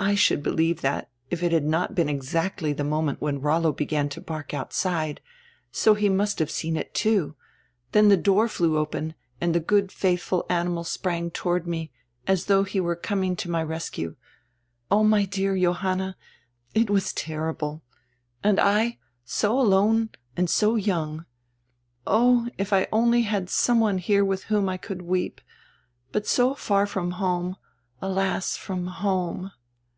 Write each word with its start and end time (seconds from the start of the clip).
"I 0.00 0.14
should 0.14 0.44
believe 0.44 0.82
diat, 0.82 1.06
if 1.28 1.42
it 1.42 1.50
had 1.50 1.64
not 1.64 1.96
been 1.96 2.06
exacdy 2.08 2.72
die 2.72 2.84
moment 2.84 3.20
when 3.20 3.40
Rollo 3.40 3.72
began 3.72 4.08
to 4.10 4.20
bark 4.20 4.54
outside. 4.54 5.20
So 5.72 5.94
he 5.94 6.08
must 6.08 6.38
have 6.38 6.52
seen 6.52 6.76
it 6.76 6.94
too. 6.94 7.34
Then 7.90 8.08
die 8.08 8.14
door 8.14 8.46
flew 8.46 8.78
open 8.78 9.16
and 9.40 9.52
die 9.54 9.58
good 9.58 9.88
faidiful 9.90 10.46
animal 10.48 10.84
sprang 10.84 11.32
toward 11.32 11.66
me, 11.66 11.90
as 12.28 12.44
though 12.44 12.62
he 12.62 12.78
were 12.78 12.94
coming 12.94 13.34
to 13.34 13.50
my 13.50 13.60
rescue. 13.60 14.14
Oh, 14.88 15.02
my 15.02 15.24
dear 15.24 15.58
Johanna, 15.58 16.16
it 16.76 16.88
was 16.90 17.12
terrible. 17.12 17.82
And 18.44 18.60
I 18.60 18.98
so 19.24 19.58
alone 19.58 20.10
and 20.36 20.48
so 20.48 20.76
young. 20.76 21.26
Oh, 22.06 22.48
if 22.56 22.72
I 22.72 22.86
only 22.92 23.22
had 23.22 23.50
some 23.50 23.80
one 23.80 23.98
here 23.98 24.24
widi 24.24 24.42
whom 24.42 24.68
I 24.68 24.76
could 24.76 25.02
weep. 25.02 25.40
But 26.12 26.24
so 26.24 26.54
far 26.54 26.86
from 26.86 27.10
home— 27.18 27.56
alas, 28.00 28.56
from 28.56 28.86
home." 28.86 29.50